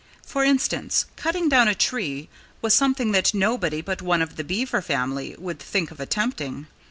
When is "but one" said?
3.81-4.23